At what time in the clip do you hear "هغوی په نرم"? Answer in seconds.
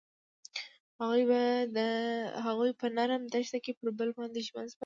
2.45-3.23